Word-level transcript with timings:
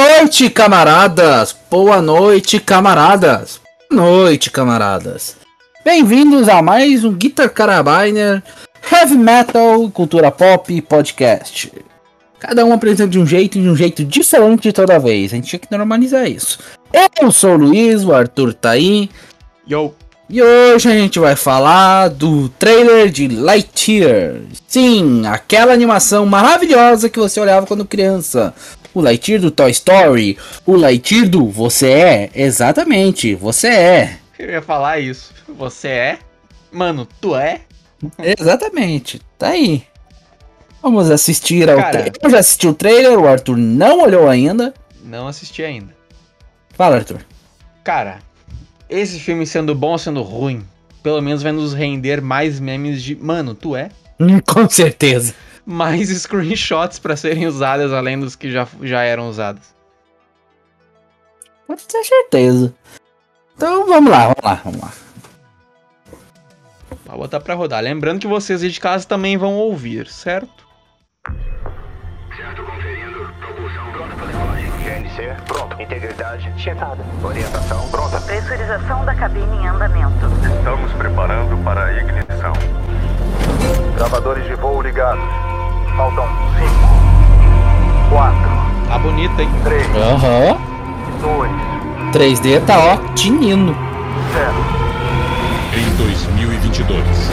noite, 0.00 0.48
camaradas! 0.48 1.54
Boa 1.70 2.00
noite, 2.00 2.58
camaradas! 2.58 3.60
Boa 3.90 4.02
noite, 4.02 4.50
camaradas! 4.50 5.36
Bem-vindos 5.84 6.48
a 6.48 6.62
mais 6.62 7.04
um 7.04 7.12
Guitar 7.12 7.50
Carabiner 7.50 8.42
Heavy 8.90 9.18
Metal 9.18 9.90
Cultura 9.90 10.30
Pop 10.30 10.80
Podcast. 10.82 11.70
Cada 12.38 12.64
um 12.64 12.72
apresenta 12.72 13.10
de 13.10 13.18
um 13.18 13.26
jeito 13.26 13.58
e 13.58 13.62
de 13.62 13.68
um 13.68 13.76
jeito 13.76 14.02
diferente 14.02 14.72
toda 14.72 14.98
vez. 14.98 15.34
A 15.34 15.36
gente 15.36 15.48
tinha 15.48 15.60
que 15.60 15.70
normalizar 15.70 16.26
isso. 16.26 16.58
Eu 17.20 17.30
sou 17.30 17.52
o 17.52 17.58
Luiz, 17.58 18.02
o 18.02 18.14
Arthur 18.14 18.54
tá 18.54 18.70
aí. 18.70 19.10
Yo. 19.68 19.94
E 20.32 20.40
hoje 20.40 20.88
a 20.88 20.92
gente 20.92 21.18
vai 21.18 21.34
falar 21.34 22.08
do 22.08 22.48
trailer 22.50 23.10
de 23.10 23.26
Lightyear. 23.28 24.36
Sim, 24.66 25.26
aquela 25.26 25.72
animação 25.72 26.24
maravilhosa 26.24 27.10
que 27.10 27.18
você 27.18 27.40
olhava 27.40 27.66
quando 27.66 27.84
criança. 27.84 28.54
O 28.92 29.00
Lightyear 29.00 29.40
do 29.40 29.50
Toy 29.50 29.70
Story. 29.70 30.36
O 30.66 30.74
Lightyear 30.76 31.28
do 31.28 31.46
Você 31.48 31.90
é. 31.90 32.30
Exatamente, 32.34 33.34
você 33.34 33.68
é. 33.68 34.16
Eu 34.38 34.50
ia 34.50 34.62
falar 34.62 34.98
isso. 34.98 35.32
Você 35.48 35.88
é? 35.88 36.18
Mano, 36.72 37.06
tu 37.20 37.36
é? 37.36 37.60
Exatamente, 38.38 39.20
tá 39.38 39.48
aí. 39.48 39.84
Vamos 40.82 41.10
assistir 41.10 41.68
ao 41.68 41.76
trailer. 41.90 42.12
Eu 42.22 42.30
já 42.30 42.38
assisti 42.38 42.66
o 42.66 42.72
trailer, 42.74 43.18
o 43.18 43.28
Arthur 43.28 43.56
não 43.56 44.02
olhou 44.02 44.28
ainda. 44.28 44.72
Não 45.04 45.28
assisti 45.28 45.62
ainda. 45.62 45.94
Fala, 46.70 46.96
Arthur. 46.96 47.20
Cara, 47.84 48.18
esse 48.88 49.20
filme 49.20 49.46
sendo 49.46 49.74
bom 49.74 49.92
ou 49.92 49.98
sendo 49.98 50.22
ruim, 50.22 50.64
pelo 51.02 51.20
menos 51.20 51.42
vai 51.42 51.52
nos 51.52 51.74
render 51.74 52.22
mais 52.22 52.58
memes 52.58 53.02
de. 53.02 53.14
Mano, 53.14 53.54
tu 53.54 53.76
é? 53.76 53.90
Hum, 54.18 54.40
Com 54.40 54.68
certeza. 54.68 55.34
Mais 55.70 56.08
screenshots 56.20 56.98
pra 56.98 57.16
serem 57.16 57.46
usadas 57.46 57.92
além 57.92 58.18
dos 58.18 58.34
que 58.34 58.50
já, 58.50 58.66
já 58.82 59.02
eram 59.02 59.28
usados. 59.28 59.72
Pode 61.64 61.86
ter 61.86 62.02
certeza. 62.02 62.74
Então 63.54 63.86
vamos 63.86 64.10
lá, 64.10 64.22
vamos 64.24 64.42
lá, 64.42 64.60
vamos 64.64 64.80
lá. 64.80 64.92
Vou 67.06 67.18
botar 67.18 67.38
pra 67.38 67.54
rodar. 67.54 67.80
Lembrando 67.80 68.18
que 68.18 68.26
vocês 68.26 68.64
aí 68.64 68.68
de 68.68 68.80
casa 68.80 69.06
também 69.06 69.36
vão 69.36 69.54
ouvir, 69.54 70.08
certo? 70.08 70.66
Certo, 72.36 72.64
conferindo. 72.64 73.32
Propulsão 73.38 73.92
pronta 73.92 74.16
para 74.16 74.26
decolagem. 74.26 74.70
GNC, 74.82 75.42
pronto. 75.46 75.80
Integridade, 75.80 76.52
checada. 76.60 77.04
Orientação, 77.22 77.88
pronta. 77.90 78.20
Pressurização 78.22 79.04
da 79.04 79.14
cabine 79.14 79.56
em 79.56 79.68
andamento. 79.68 80.26
Estamos 80.58 80.92
preparando 80.94 81.62
para 81.62 81.84
a 81.84 81.96
ignição. 81.96 82.52
Gravadores 83.96 84.44
de 84.46 84.54
voo 84.56 84.82
ligados. 84.82 85.49
Hein? 89.40 89.48
3, 89.64 89.86
Aham. 89.96 90.58
2, 92.12 92.40
3D 92.40 92.60
tá 92.66 92.78
ó, 92.78 92.96
tinindo. 93.14 93.74
0. 94.32 94.52
em 95.76 95.96
2022. 95.96 97.30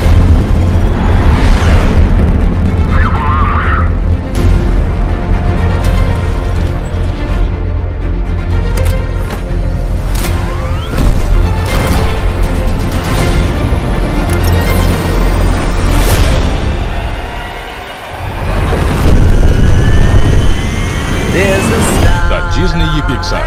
Pausa 23.18 23.38
aí. 23.38 23.44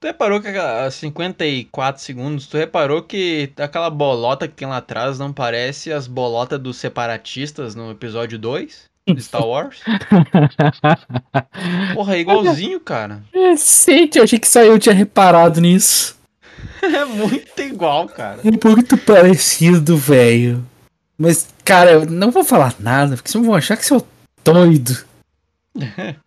Tu 0.00 0.06
reparou 0.06 0.40
que 0.40 0.48
a 0.48 0.90
54 0.90 2.02
segundos, 2.02 2.46
tu 2.46 2.56
reparou 2.56 3.02
que 3.02 3.52
aquela 3.58 3.90
bolota 3.90 4.48
que 4.48 4.54
tem 4.54 4.66
lá 4.66 4.78
atrás 4.78 5.18
não 5.18 5.34
parece 5.34 5.92
as 5.92 6.06
bolotas 6.06 6.58
dos 6.58 6.78
separatistas 6.78 7.74
no 7.74 7.90
episódio 7.90 8.38
2 8.38 8.84
de 9.06 9.22
Star 9.22 9.44
Wars? 9.44 9.80
Porra, 11.92 12.16
é 12.16 12.20
igualzinho, 12.20 12.80
cara. 12.80 13.22
Recente, 13.30 14.16
eu 14.16 14.24
achei 14.24 14.38
que 14.38 14.48
só 14.48 14.62
eu 14.62 14.78
tinha 14.78 14.94
reparado 14.94 15.60
nisso. 15.60 16.18
É 16.82 17.04
muito 17.04 17.60
igual, 17.60 18.06
cara. 18.06 18.40
É 18.42 18.66
muito 18.66 18.96
parecido, 18.96 19.98
velho. 19.98 20.64
Mas, 21.18 21.46
cara, 21.62 21.92
eu 21.92 22.06
não 22.06 22.30
vou 22.30 22.42
falar 22.42 22.74
nada, 22.78 23.16
porque 23.16 23.30
vocês 23.30 23.44
vão 23.44 23.54
achar 23.54 23.76
que 23.76 23.84
sou 23.84 24.06
doido. 24.42 25.09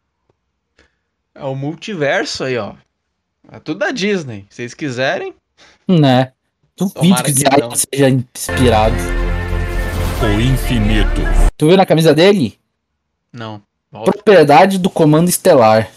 É 1.36 1.44
o 1.46 1.56
multiverso 1.56 2.44
aí, 2.44 2.58
ó. 2.58 2.76
É 3.52 3.60
tudo 3.60 3.80
da 3.80 3.90
Disney. 3.92 4.46
Se 4.50 4.58
vocês 4.58 4.74
quiserem, 4.76 5.34
Né? 5.88 6.32
Duvido 6.78 7.24
que 7.24 7.32
o 7.32 7.34
design 7.34 7.60
não. 7.62 7.72
seja 7.76 8.10
inspirado. 8.10 8.96
O 10.22 10.40
infinito. 10.40 11.22
Tu 11.58 11.68
viu 11.68 11.76
na 11.78 11.86
camisa 11.86 12.14
dele? 12.14 12.60
não. 13.32 13.62
Volta. 13.92 14.12
Propriedade 14.12 14.78
do 14.80 14.90
Comando 14.90 15.30
Estelar. 15.30 15.88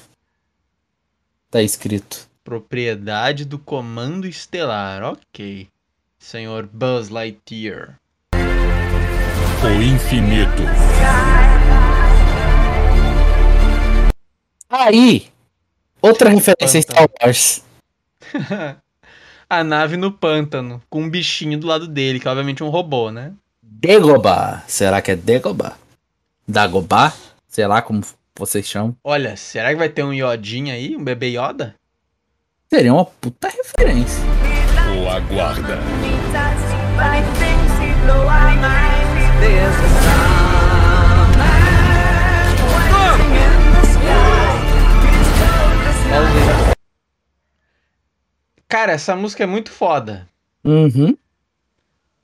Tá 1.51 1.63
escrito. 1.63 2.28
Propriedade 2.45 3.45
do 3.47 3.59
Comando 3.59 4.27
Estelar. 4.27 5.03
Ok. 5.03 5.69
Senhor 6.19 6.67
Buzz 6.71 7.09
Lightyear. 7.09 7.99
O 8.34 9.83
infinito. 9.83 10.63
Aí, 14.69 15.28
outra 16.03 16.28
referência 16.28 16.78
a 16.78 16.82
Star. 16.82 17.09
Wars. 17.22 17.62
A 19.49 19.62
nave 19.62 19.97
no 19.97 20.10
pântano, 20.10 20.82
com 20.91 21.03
um 21.03 21.09
bichinho 21.09 21.56
do 21.56 21.69
lado 21.69 21.87
dele, 21.87 22.19
que 22.19 22.27
é 22.27 22.31
obviamente 22.31 22.65
um 22.65 22.69
robô, 22.69 23.12
né? 23.12 23.32
Dagobah. 23.62 24.65
Será 24.66 25.00
que 25.00 25.12
é 25.12 25.16
Dagobah? 25.16 25.77
Dagobah? 26.49 27.15
Sei 27.47 27.65
lá 27.65 27.81
como 27.81 28.03
vocês 28.37 28.66
chamam. 28.66 28.97
Olha, 29.04 29.37
será 29.37 29.71
que 29.71 29.77
vai 29.77 29.88
ter 29.88 30.03
um 30.03 30.12
Yodinha 30.12 30.75
aí? 30.75 30.97
Um 30.97 31.04
bebê 31.04 31.28
Yoda? 31.28 31.77
Seria 32.69 32.93
uma 32.93 33.04
puta 33.04 33.48
referência. 33.48 34.25
O 35.00 35.09
aguarda. 35.09 35.78
Cara, 48.87 48.95
essa 48.95 49.17
música 49.17 49.43
é 49.43 49.47
muito 49.49 49.73
foda. 49.73 50.29
Uhum. 50.63 51.17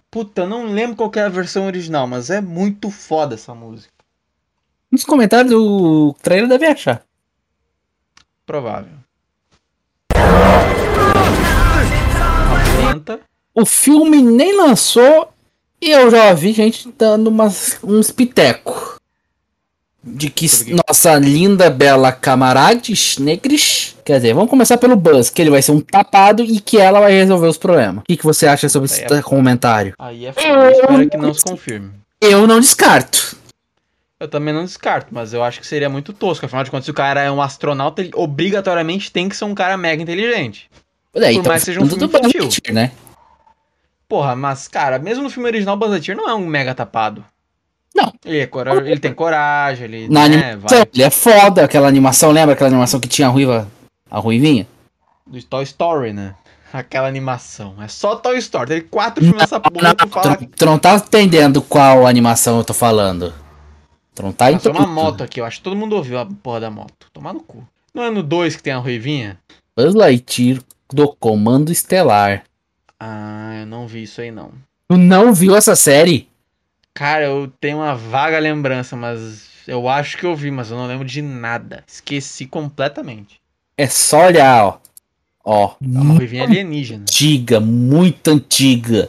Puta, 0.09 0.47
não 0.47 0.67
lembro 0.67 0.95
qual 0.95 1.11
é 1.17 1.23
a 1.23 1.28
versão 1.28 1.67
original, 1.67 2.06
mas 2.06 2.31
é 2.31 2.41
muito 2.41 2.89
foda 2.89 3.34
essa 3.34 3.53
música. 3.53 3.93
Nos 4.89 5.03
comentários 5.05 5.51
do 5.51 6.15
trailer 6.22 6.49
deve 6.49 6.65
achar. 6.67 7.03
Provável. 8.47 8.93
Planta. 12.81 13.19
O 13.53 13.67
filme 13.67 14.22
nem 14.22 14.56
lançou 14.56 15.33
e 15.81 15.91
eu 15.91 16.12
já 16.12 16.33
vi 16.33 16.53
gente 16.53 16.93
dando 16.97 17.27
umas, 17.27 17.77
uns 17.83 18.12
piteco. 18.12 19.02
De 20.05 20.29
que 20.31 20.49
nossa 20.89 21.17
linda, 21.17 21.71
bela 21.71 22.11
camarades 22.11 23.19
negres. 23.19 23.97
Quer 24.05 24.17
dizer, 24.17 24.35
vamos 24.35 24.51
começar 24.51 24.77
pelo 24.77 24.97
Buzz, 24.97 25.31
que 25.31 25.41
ele 25.41 25.51
vai 25.51 25.63
ser 25.63 25.71
um 25.71 25.81
tapado 25.81 26.43
e 26.43 26.59
que 26.59 26.77
ela 26.77 26.99
vai 26.99 27.13
resolver 27.13 27.47
os 27.47 27.57
problemas. 27.57 28.03
O 28.03 28.07
que, 28.07 28.17
que 28.17 28.25
você 28.25 28.49
acha 28.49 28.69
sobre 28.69 28.87
esse 28.87 29.05
Aí 29.05 29.19
é- 29.19 29.23
comentário? 29.23 29.95
Aí 29.97 30.27
é 30.27 30.33
foda. 30.33 30.47
Eu 30.49 30.71
espero 30.71 31.11
que 31.11 31.17
não 31.17 31.33
se 31.33 31.45
confirme. 31.45 31.91
Eu 32.21 32.47
não 32.49 32.59
descarto. 32.61 33.37
Eu 34.19 34.29
também 34.29 34.53
não 34.53 34.65
descarto, 34.65 35.09
mas 35.13 35.33
eu 35.33 35.43
acho 35.43 35.61
que 35.61 35.67
seria 35.67 35.89
muito 35.89 36.13
tosco. 36.13 36.47
Afinal 36.47 36.65
de 36.65 36.71
contas, 36.71 36.84
se 36.84 36.91
o 36.91 36.95
cara 36.95 37.21
é 37.21 37.31
um 37.31 37.41
astronauta, 37.43 38.03
ele 38.03 38.10
obrigatoriamente 38.15 39.10
tem 39.10 39.28
que 39.28 39.37
ser 39.37 39.45
um 39.45 39.55
cara 39.55 39.77
mega 39.77 40.03
inteligente. 40.03 40.69
Daí, 41.15 41.34
Por 41.37 41.43
tá 41.45 41.48
mais 41.51 41.63
que 41.63 41.66
seja 41.66 41.81
um 41.81 41.89
filme 41.89 42.05
infantil. 42.05 42.48
Né? 42.72 42.91
Porra, 44.09 44.34
mas, 44.34 44.69
cara, 44.69 44.98
mesmo 44.98 45.22
no 45.25 45.31
filme 45.31 45.48
original, 45.48 45.77
Buzz 45.77 45.91
Lightyear 45.91 46.16
não 46.16 46.28
é 46.28 46.34
um 46.34 46.47
mega 46.47 46.75
tapado. 46.75 47.25
Não. 47.94 48.12
Ele, 48.24 48.39
é 48.41 48.47
cora- 48.47 48.89
ele 48.89 49.00
tem 49.00 49.12
coragem, 49.12 49.84
ele. 49.84 50.09
Na 50.09 50.28
né, 50.28 50.53
animação, 50.53 50.78
vai. 50.78 50.89
ele 50.92 51.03
é 51.03 51.10
foda. 51.10 51.65
Aquela 51.65 51.89
animação, 51.89 52.30
lembra 52.30 52.54
aquela 52.54 52.71
animação 52.71 52.98
que 52.98 53.09
tinha 53.09 53.28
a 53.28 53.30
ruiva, 53.30 53.68
a 54.10 54.18
ruivinha? 54.18 54.66
Do 55.27 55.42
Toy 55.42 55.62
Story, 55.65 56.12
né? 56.12 56.34
Aquela 56.72 57.06
animação. 57.06 57.74
É 57.83 57.89
só 57.89 58.16
Toy 58.16 58.39
Story. 58.39 58.66
Teve 58.68 58.80
quatro 58.83 59.22
filmes 59.22 59.41
nessa 59.41 59.60
porra 59.60 59.94
fala. 60.09 60.39
tu, 60.56 60.65
não 60.65 60.78
tá 60.78 60.94
entendendo 60.94 61.60
qual 61.60 62.06
animação 62.06 62.59
eu 62.59 62.65
tô 62.65 62.72
falando. 62.72 63.33
Tu 64.15 64.22
não 64.22 64.33
tá 64.33 64.50
Passou 64.50 64.72
uma 64.72 64.80
entendendo. 64.80 64.95
moto 64.95 65.22
aqui, 65.22 65.41
eu 65.41 65.45
acho 65.45 65.59
que 65.59 65.65
todo 65.65 65.77
mundo 65.77 65.95
ouviu 65.97 66.18
a 66.18 66.27
porra 66.27 66.60
da 66.60 66.71
moto. 66.71 67.06
Tomar 67.12 67.34
no 67.34 67.41
cu. 67.41 67.66
Não 67.95 68.04
é 68.04 68.10
no 68.10 68.22
2 68.22 68.56
que 68.56 68.62
tem 68.62 68.72
a 68.72 68.78
ruivinha? 68.78 69.38
Buzz 69.77 69.95
Lightyear 69.95 70.60
do 70.92 71.09
Comando 71.09 71.71
Estelar. 71.71 72.42
Ah, 72.98 73.59
eu 73.60 73.66
não 73.66 73.86
vi 73.86 74.04
isso 74.04 74.21
aí 74.21 74.30
não. 74.30 74.50
Tu 74.88 74.97
não 74.97 75.33
viu 75.34 75.54
essa 75.56 75.74
série? 75.77 76.28
Cara, 76.94 77.24
eu 77.24 77.50
tenho 77.60 77.78
uma 77.78 77.94
vaga 77.94 78.39
lembrança, 78.39 78.94
mas 78.97 79.50
Eu 79.66 79.89
acho 79.89 80.18
que 80.18 80.27
eu 80.27 80.34
vi, 80.34 80.50
mas 80.50 80.71
eu 80.71 80.77
não 80.77 80.86
lembro 80.86 81.06
de 81.06 81.22
nada. 81.22 81.84
Esqueci 81.86 82.47
completamente. 82.47 83.41
É 83.78 83.86
só 83.86 84.27
olhar, 84.27 84.65
ó. 84.65 84.78
Ó, 85.44 85.74
É 85.80 85.86
uma 85.86 86.15
ruivinha 86.15 86.44
alienígena. 86.44 87.03
antiga, 87.03 87.59
muito 87.60 88.30
antiga. 88.30 89.09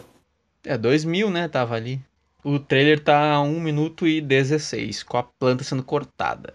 É 0.66 0.78
2000, 0.78 1.30
né? 1.30 1.48
Tava 1.48 1.76
ali. 1.76 2.00
O 2.44 2.60
trailer 2.60 3.00
tá 3.00 3.34
a 3.34 3.42
1 3.42 3.60
minuto 3.60 4.08
e 4.08 4.20
16, 4.22 5.04
com 5.04 5.18
a 5.18 5.24
planta 5.24 5.64
sendo 5.64 5.84
cortada. 5.84 6.54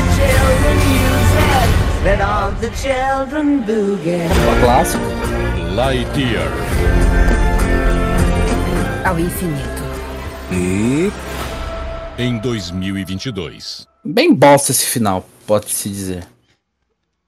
Let 0.00 1.19
all 2.22 2.50
the 2.60 2.70
children 2.74 3.62
boogie. 3.62 4.26
Ó, 4.48 4.64
clássico. 4.64 5.04
Lightyear. 5.74 6.48
Ao 9.04 9.18
infinito. 9.18 9.82
Em 12.18 12.38
2022. 12.38 13.86
Bem 14.04 14.34
bosta 14.34 14.72
esse 14.72 14.86
final, 14.86 15.28
pode-se 15.46 15.88
dizer. 15.88 16.26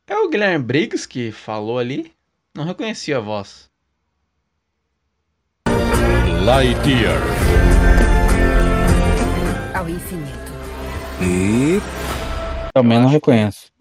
É 0.06 0.16
o 0.16 0.28
Guilherme 0.28 0.64
Briggs 0.64 1.06
que 1.06 1.30
falou 1.30 1.78
ali? 1.78 2.12
Não 2.54 2.64
reconheci 2.64 3.12
a 3.12 3.20
voz. 3.20 3.70
Lightyear. 6.44 7.20
Ao 9.74 9.88
infinito. 9.88 10.52
Também 12.74 12.98
não 12.98 13.08
reconheço. 13.08 13.71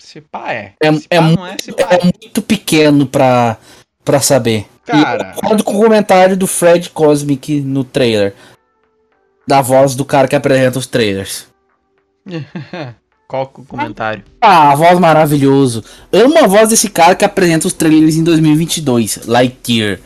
Se 0.00 0.20
pá 0.20 0.52
é. 0.52 0.72
É- 0.80 0.92
se 0.92 1.06
é 1.10 1.16
pá 1.20 1.22
mu- 1.22 1.36
não 1.36 1.46
é, 1.46 1.56
se 1.62 1.72
pá 1.72 1.88
É 1.90 1.96
é. 1.96 2.04
muito 2.04 2.42
pequeno 2.42 3.06
pra, 3.06 3.56
pra 4.04 4.20
saber. 4.20 4.66
Cara. 4.84 5.34
Concordo 5.34 5.62
com 5.62 5.72
o 5.76 5.80
comentário 5.82 6.36
do 6.36 6.46
Fred 6.48 6.90
Cosmic 6.90 7.60
no 7.60 7.84
trailer. 7.84 8.34
Da 9.46 9.60
voz 9.60 9.94
do 9.94 10.04
cara 10.04 10.26
que 10.26 10.34
apresenta 10.34 10.78
os 10.78 10.86
trailers. 10.86 11.46
Qual 13.28 13.44
o 13.44 13.64
comentário? 13.64 14.24
Ah, 14.40 14.72
a 14.72 14.74
voz 14.74 14.98
maravilhoso. 14.98 15.84
Amo 16.12 16.36
a 16.38 16.48
voz 16.48 16.70
desse 16.70 16.88
cara 16.90 17.14
que 17.14 17.24
apresenta 17.24 17.68
os 17.68 17.72
trailers 17.72 18.16
em 18.16 18.24
2022, 18.24 19.26
Lightyear. 19.26 20.00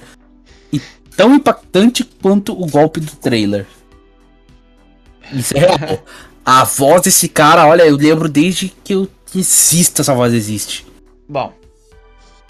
E 0.70 0.78
tão 1.16 1.34
impactante 1.34 2.04
quanto 2.04 2.52
o 2.52 2.66
golpe 2.66 3.00
do 3.00 3.12
trailer. 3.16 3.66
Isso 5.32 5.56
é 5.56 5.60
real. 5.60 6.02
a 6.44 6.64
voz 6.64 7.00
desse 7.02 7.28
cara, 7.28 7.66
olha, 7.66 7.84
eu 7.84 7.96
lembro 7.96 8.28
desde 8.28 8.68
que 8.68 8.92
eu 8.92 9.08
que 9.34 9.40
existo 9.40 10.00
essa 10.00 10.14
voz 10.14 10.32
existe. 10.32 10.86
Bom, 11.28 11.52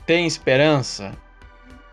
tem 0.06 0.26
esperança? 0.26 1.12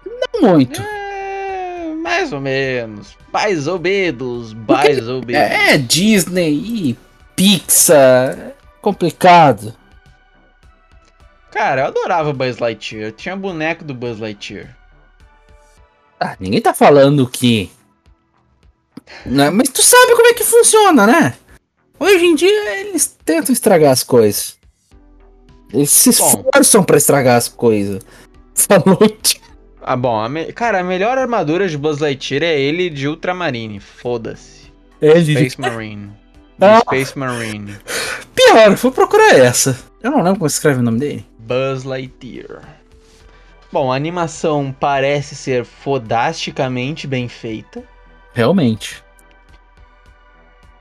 Não 0.05 0.41
muito. 0.41 0.81
É, 0.81 1.93
mais 1.95 2.33
ou 2.33 2.41
menos. 2.41 3.15
Mais 3.31 3.67
ou 3.67 3.79
menos. 3.79 4.53
Mais 4.53 5.07
ou 5.07 5.25
menos. 5.25 5.33
É, 5.33 5.75
é 5.75 5.77
Disney 5.77 6.51
e 6.51 6.97
Pixar. 7.37 8.37
É 8.37 8.53
complicado. 8.81 9.73
Cara, 11.51 11.83
eu 11.83 11.87
adorava 11.87 12.33
Buzz 12.33 12.57
Lightyear. 12.57 13.05
Eu 13.05 13.11
tinha 13.13 13.33
boneco 13.33 13.85
do 13.85 13.93
Buzz 13.93 14.19
Lightyear. 14.19 14.75
Ah, 16.19 16.35
ninguém 16.37 16.61
tá 16.61 16.73
falando 16.73 17.25
que. 17.29 17.71
Né? 19.25 19.49
Mas 19.51 19.69
tu 19.69 19.81
sabe 19.81 20.15
como 20.17 20.27
é 20.27 20.33
que 20.33 20.43
funciona, 20.43 21.07
né? 21.07 21.33
Hoje 21.97 22.25
em 22.25 22.35
dia 22.35 22.79
eles 22.81 23.17
tentam 23.23 23.53
estragar 23.53 23.93
as 23.93 24.03
coisas. 24.03 24.59
Eles 25.73 25.89
se 25.89 26.09
esforçam 26.09 26.83
pra 26.83 26.97
estragar 26.97 27.37
as 27.37 27.47
coisas. 27.47 28.01
Falou. 28.55 28.97
tio. 29.21 29.39
Ah, 29.81 29.95
bom, 29.95 30.19
a 30.19 30.29
me- 30.29 30.51
cara, 30.53 30.79
a 30.79 30.83
melhor 30.83 31.17
armadura 31.17 31.67
de 31.67 31.77
Buzz 31.77 31.99
Lightyear 31.99 32.43
é 32.43 32.59
ele 32.59 32.89
de 32.89 33.07
Ultramarine. 33.07 33.79
Foda-se. 33.79 34.61
Space 35.01 35.59
Marine. 35.59 36.07
De 36.59 36.65
Ah. 36.65 36.79
Space 36.81 37.17
Marine. 37.17 37.75
Pior, 38.35 38.75
vou 38.75 38.91
procurar 38.91 39.33
essa. 39.35 39.79
Eu 40.03 40.11
não 40.11 40.17
lembro 40.21 40.35
como 40.39 40.47
escreve 40.47 40.79
o 40.79 40.83
nome 40.83 40.99
dele. 40.99 41.25
Buzz 41.39 41.83
Lightyear. 41.83 42.61
Bom, 43.71 43.91
a 43.91 43.95
animação 43.95 44.75
parece 44.79 45.33
ser 45.35 45.65
fodasticamente 45.65 47.07
bem 47.07 47.27
feita. 47.27 47.81
Realmente. 48.33 49.03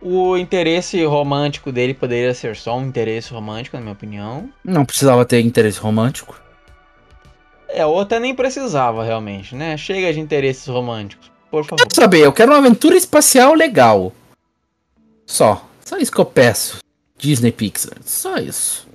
O 0.02 0.36
interesse 0.36 1.04
romântico 1.04 1.70
dele 1.70 1.92
poderia 1.92 2.32
ser 2.32 2.56
só 2.56 2.78
um 2.78 2.86
interesse 2.86 3.32
romântico, 3.32 3.76
na 3.76 3.82
minha 3.82 3.92
opinião. 3.92 4.50
Não 4.64 4.84
precisava 4.84 5.26
ter 5.26 5.40
interesse 5.40 5.78
romântico. 5.78 6.40
É, 7.68 7.84
ou 7.84 8.00
até 8.00 8.18
nem 8.18 8.34
precisava 8.34 9.04
realmente, 9.04 9.54
né? 9.54 9.76
Chega 9.76 10.12
de 10.12 10.18
interesses 10.18 10.66
românticos, 10.66 11.30
por 11.50 11.64
favor. 11.64 11.76
Quero 11.76 11.94
saber, 11.94 12.20
eu 12.20 12.32
quero 12.32 12.50
uma 12.50 12.58
aventura 12.58 12.96
espacial 12.96 13.54
legal. 13.54 14.12
Só. 15.26 15.64
Só 15.84 15.98
isso 15.98 16.10
que 16.10 16.20
eu 16.20 16.24
peço. 16.24 16.78
Disney 17.18 17.52
Pixar. 17.52 17.98
Só 18.02 18.36
isso. 18.38 18.88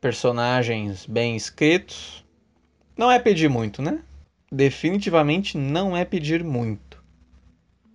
Personagens 0.00 1.06
bem 1.06 1.34
escritos. 1.36 2.24
Não 2.96 3.10
é 3.10 3.18
pedir 3.18 3.48
muito, 3.48 3.80
né? 3.80 4.00
Definitivamente 4.52 5.56
não 5.56 5.96
é 5.96 6.04
pedir 6.04 6.44
muito. 6.44 6.89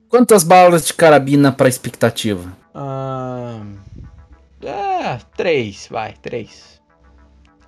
Quantas 0.09 0.43
balas 0.43 0.85
de 0.85 0.93
carabina 0.93 1.51
pra 1.51 1.67
expectativa? 1.67 2.55
Ah, 2.73 3.61
é, 4.61 5.17
três, 5.35 5.87
vai, 5.89 6.13
três. 6.21 6.81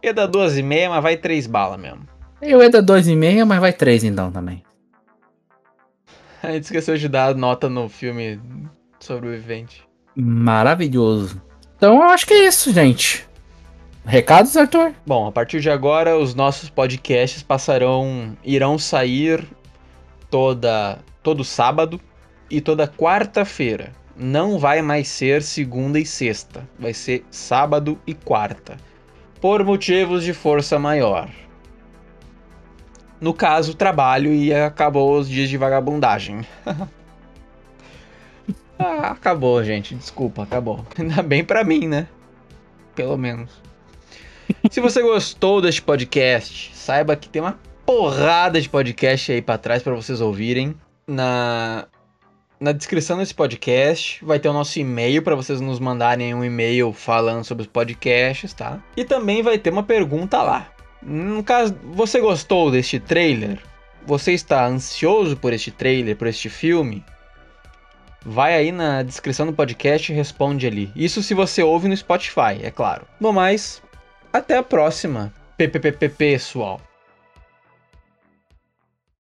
Ia 0.04 0.13
dar 0.13 0.28
duas 0.28 0.57
e 0.57 0.63
meia, 0.63 0.89
mas 0.89 1.04
vai 1.04 1.18
três 1.18 1.48
balas 1.48 1.80
mesmo. 1.80 2.07
Eu 2.42 2.62
ia 2.62 2.69
dar 2.69 2.84
2,5, 2.84 3.45
mas 3.45 3.60
vai 3.60 3.74
3 3.74 4.04
então 4.04 4.31
também. 4.31 4.63
A 6.42 6.51
gente 6.51 6.66
esqueceu 6.66 6.95
de 6.95 7.10
dar 7.10 7.34
nota 7.34 7.68
no 7.68 7.89
filme 7.89 8.39
sobrevivente. 9.00 9.84
Maravilhoso. 10.16 11.42
Então 11.75 11.95
eu 11.95 12.04
acho 12.04 12.28
que 12.28 12.34
é 12.34 12.48
isso, 12.48 12.72
gente. 12.72 13.28
Recados, 14.06 14.56
Arthur? 14.56 14.94
Bom, 15.06 15.28
a 15.28 15.31
partir 15.31 15.60
de 15.60 15.69
agora 15.69 16.18
os 16.18 16.34
nossos 16.34 16.69
podcasts 16.69 17.44
passarão, 17.44 18.38
irão 18.44 18.78
sair 18.78 19.45
toda 20.30 21.00
todo 21.22 21.44
sábado 21.44 22.00
e 22.50 22.62
toda 22.62 22.88
quarta-feira. 22.88 23.92
Não 24.16 24.58
vai 24.58 24.82
mais 24.82 25.08
ser 25.08 25.44
segunda 25.44 26.00
e 26.00 26.06
sexta, 26.06 26.68
vai 26.80 26.94
ser 26.94 27.24
sábado 27.30 28.00
e 28.08 28.16
quarta, 28.16 28.78
por 29.40 29.64
motivos 29.64 30.24
de 30.24 30.34
força 30.34 30.80
maior. 30.80 31.30
No 33.22 33.34
caso, 33.34 33.76
trabalho 33.76 34.34
e 34.34 34.54
acabou 34.54 35.18
os 35.18 35.30
dias 35.30 35.50
de 35.50 35.58
vagabundagem. 35.58 36.46
ah, 38.78 39.12
acabou, 39.12 39.63
gente. 39.63 39.94
Desculpa, 39.96 40.44
acabou. 40.44 40.86
Ainda 40.98 41.22
bem 41.22 41.44
pra 41.44 41.63
mim, 41.63 41.88
né? 41.88 42.08
Pelo 42.96 43.18
menos. 43.18 43.51
Se 44.72 44.80
você 44.80 45.01
gostou 45.01 45.62
deste 45.62 45.82
podcast, 45.82 46.72
saiba 46.75 47.16
que 47.16 47.27
tem 47.27 47.42
uma 47.42 47.60
porrada 47.86 48.60
de 48.60 48.70
podcast 48.70 49.32
aí 49.32 49.42
pra 49.42 49.58
trás 49.58 49.84
pra 49.84 49.94
vocês 49.94 50.22
ouvirem. 50.22 50.75
Na 51.08 51.88
na 52.60 52.72
descrição 52.72 53.18
desse 53.18 53.34
podcast 53.34 54.24
vai 54.26 54.40
ter 54.40 54.50
o 54.50 54.54
nosso 54.54 54.80
e-mail 54.80 55.22
pra 55.22 55.36
vocês 55.36 55.62
nos 55.62 55.80
mandarem 55.80 56.34
um 56.34 56.44
e-mail 56.44 56.92
falando 56.92 57.44
sobre 57.44 57.62
os 57.64 57.68
podcasts, 57.68 58.54
tá? 58.54 58.82
E 58.96 59.06
também 59.06 59.44
vai 59.44 59.58
ter 59.58 59.70
uma 59.70 59.84
pergunta 59.84 60.42
lá. 60.42 60.72
No 61.02 61.44
caso, 61.44 61.78
você 61.84 62.20
gostou 62.20 62.72
deste 62.72 63.00
trailer? 63.00 63.60
Você 64.06 64.34
está 64.34 64.66
ansioso 64.66 65.38
por 65.38 65.54
este 65.54 65.70
trailer, 65.70 66.16
por 66.16 66.28
este 66.28 66.50
filme? 66.50 67.04
Vai 68.26 68.56
aí 68.56 68.72
na 68.72 69.04
descrição 69.04 69.46
do 69.46 69.54
podcast 69.54 70.12
e 70.12 70.16
responde 70.16 70.66
ali. 70.66 70.92
Isso 70.96 71.22
se 71.22 71.34
você 71.34 71.62
ouve 71.62 71.88
no 71.88 71.96
Spotify, 71.96 72.60
é 72.62 72.72
claro. 72.72 73.06
No 73.20 73.32
mais, 73.32 73.82
até 74.34 74.58
a 74.58 74.64
próxima. 74.64 75.32
PPPP 75.58 76.10
pessoal. 76.10 76.82